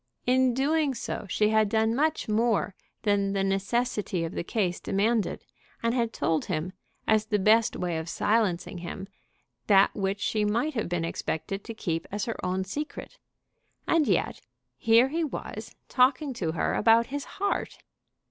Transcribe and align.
In 0.25 0.55
doing 0.55 0.95
so 0.95 1.27
she 1.29 1.49
had 1.49 1.69
done 1.69 1.93
much 1.95 2.27
more 2.27 2.73
than 3.03 3.33
the 3.33 3.43
necessity 3.43 4.23
of 4.23 4.31
the 4.33 4.43
case 4.43 4.79
demanded, 4.79 5.45
and 5.83 5.93
had 5.93 6.11
told 6.11 6.45
him, 6.45 6.73
as 7.07 7.27
the 7.27 7.37
best 7.37 7.75
way 7.75 7.99
of 7.99 8.09
silencing 8.09 8.79
him, 8.79 9.07
that 9.67 9.93
which 9.93 10.19
she 10.19 10.43
might 10.43 10.73
have 10.73 10.89
been 10.89 11.05
expected 11.05 11.63
to 11.65 11.75
keep 11.75 12.07
as 12.11 12.25
her 12.25 12.43
own 12.43 12.63
secret. 12.63 13.19
And 13.85 14.07
yet 14.07 14.41
here 14.75 15.09
he 15.09 15.23
was 15.23 15.75
talking 15.87 16.33
to 16.33 16.53
her 16.53 16.73
about 16.73 17.05
his 17.13 17.25
heart! 17.37 17.77